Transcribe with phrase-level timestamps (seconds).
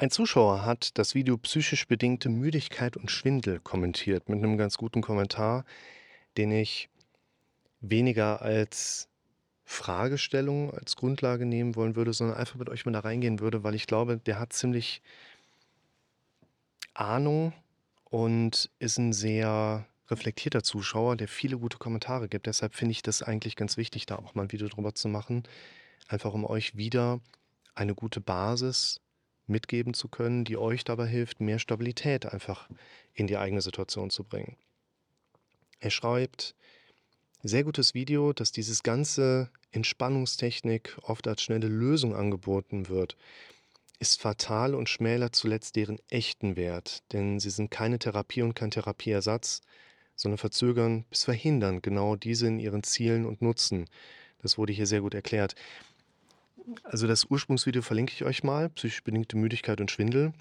[0.00, 5.02] Ein Zuschauer hat das Video psychisch bedingte Müdigkeit und Schwindel kommentiert mit einem ganz guten
[5.02, 5.64] Kommentar,
[6.36, 6.88] den ich
[7.80, 9.08] weniger als
[9.64, 13.74] Fragestellung, als Grundlage nehmen wollen würde, sondern einfach mit euch mal da reingehen würde, weil
[13.74, 15.02] ich glaube, der hat ziemlich
[16.94, 17.52] Ahnung
[18.04, 22.46] und ist ein sehr reflektierter Zuschauer, der viele gute Kommentare gibt.
[22.46, 25.42] Deshalb finde ich das eigentlich ganz wichtig, da auch mal ein Video drüber zu machen,
[26.06, 27.18] einfach um euch wieder
[27.74, 29.00] eine gute Basis
[29.48, 32.68] mitgeben zu können, die euch dabei hilft, mehr Stabilität einfach
[33.14, 34.56] in die eigene Situation zu bringen.
[35.80, 36.54] Er schreibt,
[37.42, 43.16] sehr gutes Video, dass dieses ganze Entspannungstechnik oft als schnelle Lösung angeboten wird,
[44.00, 48.70] ist fatal und schmälert zuletzt deren echten Wert, denn sie sind keine Therapie und kein
[48.70, 49.60] Therapieersatz,
[50.14, 53.86] sondern verzögern bis verhindern genau diese in ihren Zielen und Nutzen.
[54.40, 55.54] Das wurde hier sehr gut erklärt.
[56.84, 60.32] Also das Ursprungsvideo verlinke ich euch mal, psychisch bedingte Müdigkeit und Schwindel.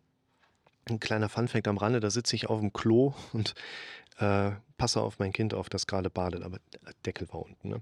[0.89, 3.55] Ein kleiner Funfact am Rande, da sitze ich auf dem Klo und
[4.19, 6.59] äh, passe auf mein Kind auf, das gerade badet, aber
[7.05, 7.69] Deckel war unten.
[7.69, 7.81] Ne?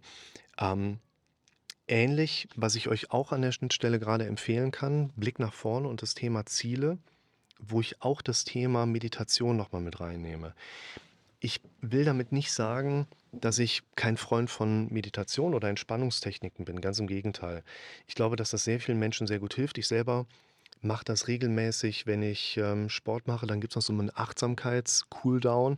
[0.57, 0.99] Ähm,
[1.87, 6.01] ähnlich, was ich euch auch an der Schnittstelle gerade empfehlen kann, Blick nach vorne und
[6.01, 6.97] das Thema Ziele,
[7.59, 10.53] wo ich auch das Thema Meditation nochmal mit reinnehme.
[11.45, 16.97] Ich will damit nicht sagen, dass ich kein Freund von Meditation oder Entspannungstechniken bin, ganz
[16.97, 17.61] im Gegenteil.
[18.07, 19.77] Ich glaube, dass das sehr vielen Menschen sehr gut hilft.
[19.77, 20.25] Ich selber
[20.81, 23.45] mache das regelmäßig, wenn ich ähm, Sport mache.
[23.45, 25.77] Dann gibt es noch so einen Achtsamkeits-Cooldown,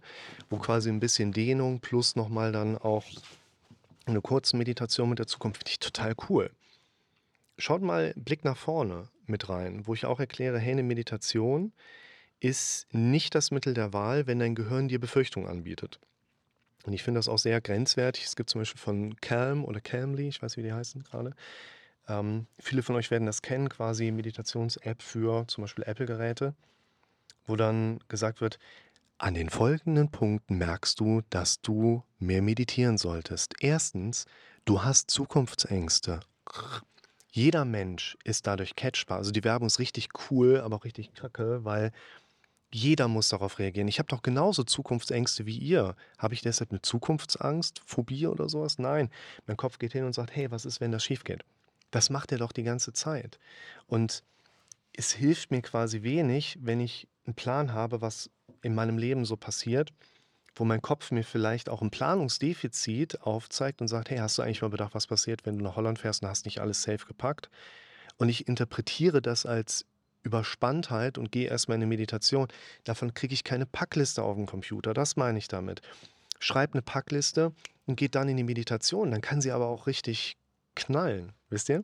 [0.50, 3.04] wo quasi ein bisschen Dehnung plus nochmal dann auch
[4.06, 5.58] eine kurze Meditation mit der Zukunft.
[5.58, 6.50] Finde ich total cool.
[7.58, 11.74] Schaut mal Blick nach vorne mit rein, wo ich auch erkläre, hey, eine Meditation
[12.40, 16.00] ist nicht das Mittel der Wahl, wenn dein Gehirn dir Befürchtungen anbietet.
[16.86, 18.26] Und ich finde das auch sehr grenzwertig.
[18.26, 21.34] Es gibt zum Beispiel von Calm oder Calmly, ich weiß, wie die heißen gerade.
[22.08, 26.56] Ähm, viele von euch werden das kennen, quasi Meditations-App für zum Beispiel Apple-Geräte,
[27.46, 28.58] wo dann gesagt wird,
[29.18, 33.56] an den folgenden Punkten merkst du, dass du mehr meditieren solltest.
[33.60, 34.26] Erstens,
[34.64, 36.20] du hast Zukunftsängste.
[37.32, 39.18] Jeder Mensch ist dadurch catchbar.
[39.18, 41.92] Also die Werbung ist richtig cool, aber auch richtig kacke, weil
[42.72, 43.88] jeder muss darauf reagieren.
[43.88, 45.96] Ich habe doch genauso Zukunftsängste wie ihr.
[46.18, 48.78] Habe ich deshalb eine Zukunftsangst, Phobie oder sowas?
[48.78, 49.10] Nein.
[49.46, 51.44] Mein Kopf geht hin und sagt, hey, was ist, wenn das schief geht?
[51.92, 53.40] Das macht er doch die ganze Zeit.
[53.88, 54.24] Und
[54.94, 58.30] es hilft mir quasi wenig, wenn ich einen Plan habe, was
[58.62, 59.94] in meinem Leben so passiert,
[60.56, 64.62] wo mein Kopf mir vielleicht auch ein Planungsdefizit aufzeigt und sagt, hey, hast du eigentlich
[64.62, 67.50] mal bedacht, was passiert, wenn du nach Holland fährst und hast nicht alles safe gepackt?
[68.18, 69.86] Und ich interpretiere das als
[70.24, 72.48] Überspanntheit und gehe erstmal in eine Meditation,
[72.84, 74.94] davon kriege ich keine Packliste auf dem Computer.
[74.94, 75.82] Das meine ich damit.
[76.40, 77.54] Schreib eine Packliste
[77.86, 79.12] und geht dann in die Meditation.
[79.12, 80.38] Dann kann sie aber auch richtig
[80.76, 81.34] knallen.
[81.50, 81.84] Wisst ihr?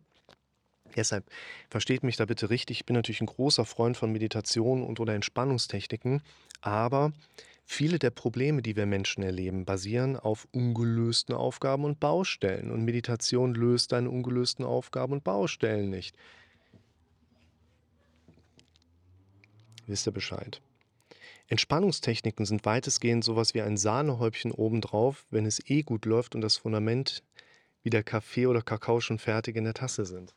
[0.96, 1.26] Deshalb
[1.70, 2.78] versteht mich da bitte richtig.
[2.78, 6.22] Ich bin natürlich ein großer Freund von Meditation und oder Entspannungstechniken,
[6.62, 7.14] aber
[7.66, 12.70] viele der Probleme, die wir Menschen erleben, basieren auf ungelösten Aufgaben und Baustellen.
[12.70, 16.16] Und Meditation löst deine ungelösten Aufgaben und Baustellen nicht.
[19.88, 20.62] Wisst ihr Bescheid.
[21.48, 26.58] Entspannungstechniken sind weitestgehend sowas wie ein Sahnehäubchen obendrauf, wenn es eh gut läuft und das
[26.58, 27.24] Fundament
[27.84, 30.34] wie der Kaffee oder Kakao schon fertig in der Tasse sind.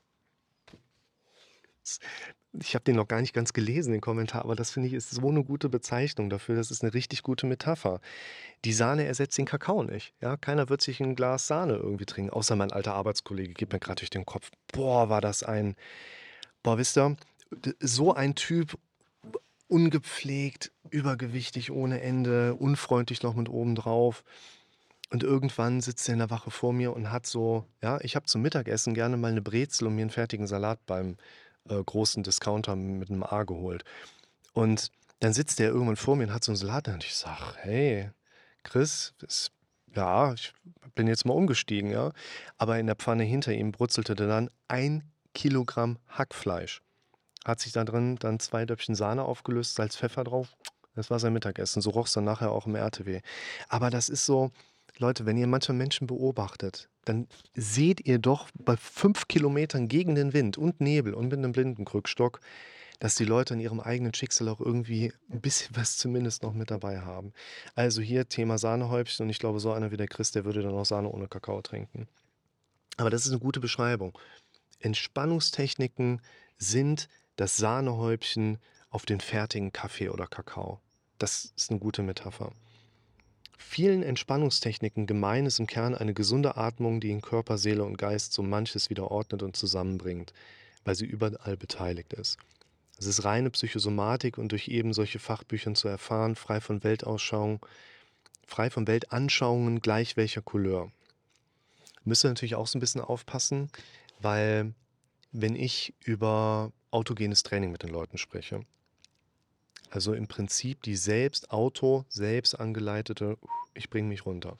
[2.60, 5.10] Ich habe den noch gar nicht ganz gelesen, den Kommentar, aber das finde ich ist
[5.10, 6.56] so eine gute Bezeichnung dafür.
[6.56, 8.00] Das ist eine richtig gute Metapher.
[8.64, 10.14] Die Sahne ersetzt den Kakao nicht.
[10.20, 10.36] Ja?
[10.36, 14.00] Keiner wird sich ein Glas Sahne irgendwie trinken, außer mein alter Arbeitskollege gibt mir gerade
[14.00, 14.50] durch den Kopf.
[14.72, 15.76] Boah, war das ein.
[16.62, 17.16] Boah, wisst ihr,
[17.78, 18.76] so ein Typ
[19.68, 24.24] ungepflegt, übergewichtig ohne Ende, unfreundlich noch mit oben drauf.
[25.10, 28.26] Und irgendwann sitzt er in der Wache vor mir und hat so, ja, ich habe
[28.26, 31.16] zum Mittagessen gerne mal eine Brezel und mir einen fertigen Salat beim
[31.68, 33.84] äh, großen Discounter mit einem A geholt.
[34.52, 34.90] Und
[35.20, 38.10] dann sitzt er irgendwann vor mir und hat so einen Salat und ich sage, hey,
[38.64, 39.50] Chris, das,
[39.94, 40.52] ja, ich
[40.94, 42.12] bin jetzt mal umgestiegen, ja.
[42.58, 46.82] Aber in der Pfanne hinter ihm brutzelte dann ein Kilogramm Hackfleisch
[47.46, 50.56] hat sich da drin dann zwei Döpfchen Sahne aufgelöst, Salz, Pfeffer drauf.
[50.94, 51.82] Das war sein Mittagessen.
[51.82, 53.20] So roch es dann nachher auch im RTW.
[53.68, 54.50] Aber das ist so,
[54.98, 60.32] Leute, wenn ihr manche Menschen beobachtet, dann seht ihr doch bei fünf Kilometern gegen den
[60.32, 62.40] Wind und Nebel und mit einem Blindenkrückstock,
[62.98, 66.70] dass die Leute in ihrem eigenen Schicksal auch irgendwie ein bisschen was zumindest noch mit
[66.70, 67.32] dabei haben.
[67.74, 70.74] Also hier Thema Sahnehäubchen und ich glaube, so einer wie der Chris, der würde dann
[70.74, 72.08] auch Sahne ohne Kakao trinken.
[72.96, 74.18] Aber das ist eine gute Beschreibung.
[74.80, 76.22] Entspannungstechniken
[76.58, 78.58] sind das Sahnehäubchen
[78.90, 80.80] auf den fertigen Kaffee oder Kakao.
[81.18, 82.52] Das ist eine gute Metapher.
[83.58, 88.32] Vielen Entspannungstechniken gemein ist im Kern eine gesunde Atmung, die in Körper, Seele und Geist
[88.32, 90.32] so manches wieder ordnet und zusammenbringt,
[90.84, 92.38] weil sie überall beteiligt ist.
[92.98, 97.64] Es ist reine Psychosomatik und durch eben solche Fachbüchern zu erfahren, frei von Weltausschauung,
[98.46, 100.90] frei von Weltanschauungen gleich welcher Couleur.
[102.04, 103.70] Müsst ihr natürlich auch so ein bisschen aufpassen,
[104.20, 104.72] weil
[105.32, 108.60] wenn ich über autogenes Training mit den Leuten spreche,
[109.90, 113.38] also im Prinzip die selbst Auto, selbst angeleitete,
[113.74, 114.58] ich bringe mich runter.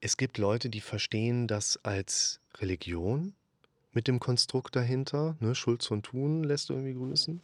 [0.00, 3.34] Es gibt Leute, die verstehen das als Religion
[3.92, 5.54] mit dem Konstrukt dahinter, ne?
[5.54, 7.42] Schulz von Thun lässt irgendwie grüßen.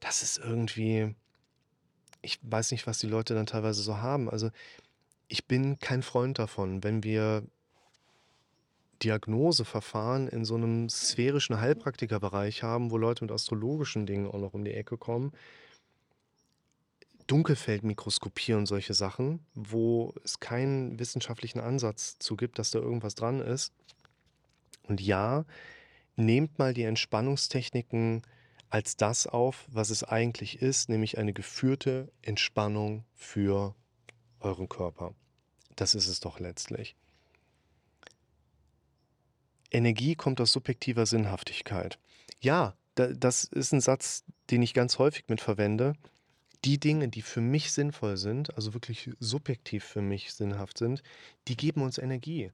[0.00, 1.14] Das ist irgendwie,
[2.22, 4.30] ich weiß nicht, was die Leute dann teilweise so haben.
[4.30, 4.50] Also
[5.26, 7.42] ich bin kein Freund davon, wenn wir
[9.02, 14.64] Diagnoseverfahren in so einem sphärischen Heilpraktikerbereich haben, wo Leute mit astrologischen Dingen auch noch um
[14.64, 15.32] die Ecke kommen.
[17.26, 23.40] Dunkelfeldmikroskopie und solche Sachen, wo es keinen wissenschaftlichen Ansatz zu gibt, dass da irgendwas dran
[23.40, 23.72] ist.
[24.84, 25.44] Und ja,
[26.16, 28.22] nehmt mal die Entspannungstechniken
[28.70, 33.74] als das auf, was es eigentlich ist, nämlich eine geführte Entspannung für
[34.40, 35.14] euren Körper.
[35.76, 36.96] Das ist es doch letztlich.
[39.70, 41.98] Energie kommt aus subjektiver Sinnhaftigkeit.
[42.40, 45.94] Ja, da, das ist ein Satz, den ich ganz häufig mit verwende.
[46.64, 51.02] Die Dinge, die für mich sinnvoll sind, also wirklich subjektiv für mich sinnhaft sind,
[51.46, 52.50] die geben uns Energie.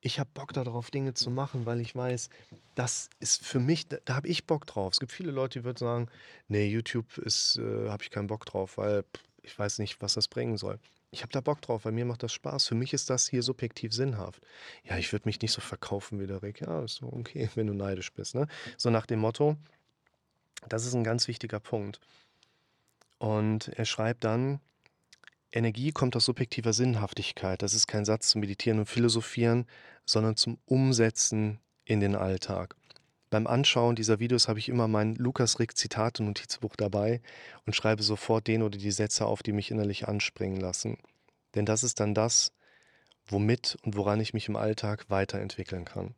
[0.00, 2.28] Ich habe Bock darauf, Dinge zu machen, weil ich weiß,
[2.74, 4.92] das ist für mich, da, da habe ich Bock drauf.
[4.92, 6.08] Es gibt viele Leute, die würden sagen,
[6.48, 10.14] nee, YouTube ist, äh, habe ich keinen Bock drauf, weil pff, ich weiß nicht, was
[10.14, 10.78] das bringen soll.
[11.14, 12.66] Ich habe da Bock drauf, weil mir macht das Spaß.
[12.66, 14.42] Für mich ist das hier subjektiv sinnhaft.
[14.82, 16.60] Ja, ich würde mich nicht so verkaufen wie der Rick.
[16.60, 18.34] Ja, ist so okay, wenn du neidisch bist.
[18.34, 18.48] Ne?
[18.76, 19.56] So nach dem Motto,
[20.68, 22.00] das ist ein ganz wichtiger Punkt.
[23.18, 24.58] Und er schreibt dann,
[25.52, 27.62] Energie kommt aus subjektiver Sinnhaftigkeit.
[27.62, 29.66] Das ist kein Satz zum Meditieren und Philosophieren,
[30.04, 32.74] sondern zum Umsetzen in den Alltag.
[33.34, 37.20] Beim Anschauen dieser Videos habe ich immer mein Lukas Rick Zitate-Notizbuch dabei
[37.66, 40.98] und schreibe sofort den oder die Sätze auf, die mich innerlich anspringen lassen.
[41.56, 42.52] Denn das ist dann das,
[43.26, 46.14] womit und woran ich mich im Alltag weiterentwickeln kann.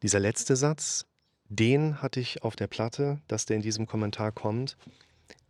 [0.00, 1.04] Dieser letzte Satz,
[1.50, 4.78] den hatte ich auf der Platte, dass der in diesem Kommentar kommt,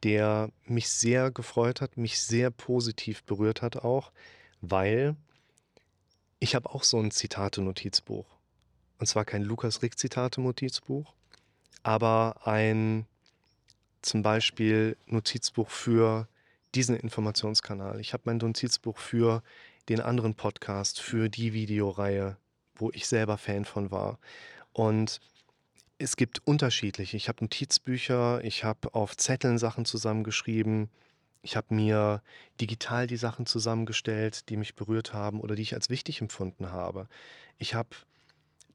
[0.02, 4.10] der mich sehr gefreut hat, mich sehr positiv berührt hat auch,
[4.60, 5.14] weil
[6.40, 8.35] ich habe auch so ein Zitate-Notizbuch.
[8.98, 11.12] Und zwar kein Lukas Rick Zitate Notizbuch,
[11.82, 13.06] aber ein
[14.02, 16.28] zum Beispiel Notizbuch für
[16.74, 18.00] diesen Informationskanal.
[18.00, 19.42] Ich habe mein Notizbuch für
[19.88, 22.36] den anderen Podcast, für die Videoreihe,
[22.74, 24.18] wo ich selber Fan von war.
[24.72, 25.20] Und
[25.98, 27.16] es gibt unterschiedliche.
[27.16, 30.90] Ich habe Notizbücher, ich habe auf Zetteln Sachen zusammengeschrieben,
[31.42, 32.22] ich habe mir
[32.60, 37.08] digital die Sachen zusammengestellt, die mich berührt haben oder die ich als wichtig empfunden habe.
[37.56, 37.90] Ich habe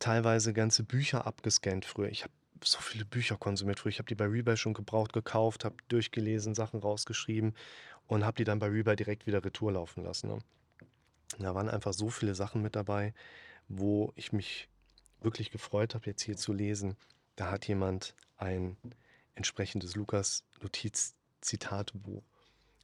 [0.02, 2.10] teilweise ganze Bücher abgescannt früher.
[2.10, 2.34] Ich habe
[2.64, 3.92] so viele Bücher konsumiert früher.
[3.92, 7.56] Ich habe die bei Rebuy schon gebraucht gekauft, habe durchgelesen, Sachen rausgeschrieben
[8.08, 10.28] und habe die dann bei Rebuy direkt wieder retour laufen lassen.
[10.28, 10.40] Ne?
[11.40, 13.14] Da waren einfach so viele Sachen mit dabei,
[13.70, 14.68] wo ich mich
[15.22, 16.98] wirklich gefreut habe, jetzt hier zu lesen.
[17.36, 18.76] Da hat jemand ein
[19.36, 22.24] entsprechendes Lukas-Notiz-Zitatebuch.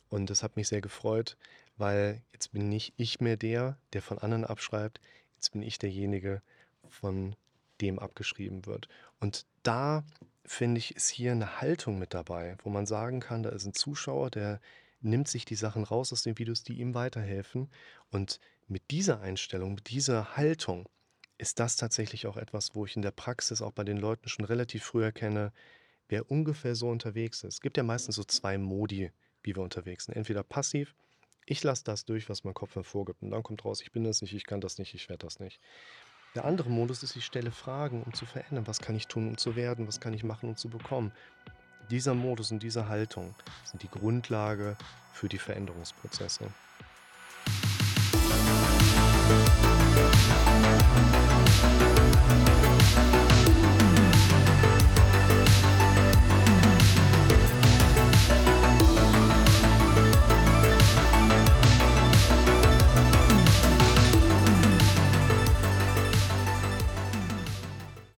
[0.09, 1.35] Und das hat mich sehr gefreut,
[1.77, 5.01] weil jetzt bin nicht ich mehr der, der von anderen abschreibt.
[5.35, 6.41] Jetzt bin ich derjenige,
[6.89, 7.35] von
[7.81, 8.87] dem abgeschrieben wird.
[9.19, 10.03] Und da
[10.45, 13.73] finde ich, ist hier eine Haltung mit dabei, wo man sagen kann, da ist ein
[13.73, 14.59] Zuschauer, der
[15.01, 17.69] nimmt sich die Sachen raus aus den Videos, die ihm weiterhelfen.
[18.09, 20.87] Und mit dieser Einstellung, mit dieser Haltung
[21.37, 24.45] ist das tatsächlich auch etwas, wo ich in der Praxis auch bei den Leuten schon
[24.45, 25.51] relativ früh erkenne,
[26.09, 27.55] wer ungefähr so unterwegs ist.
[27.55, 29.11] Es gibt ja meistens so zwei Modi,
[29.43, 30.15] wie wir unterwegs sind.
[30.15, 30.95] Entweder passiv,
[31.45, 33.21] ich lasse das durch, was mein Kopf mir vorgibt.
[33.21, 35.39] Und dann kommt raus, ich bin das nicht, ich kann das nicht, ich werde das
[35.39, 35.59] nicht.
[36.35, 38.67] Der andere Modus ist, ich stelle Fragen, um zu verändern.
[38.67, 39.87] Was kann ich tun, um zu werden?
[39.87, 41.11] Was kann ich machen, um zu bekommen?
[41.89, 44.75] Dieser Modus und diese Haltung sind die Grundlage
[45.13, 46.49] für die Veränderungsprozesse.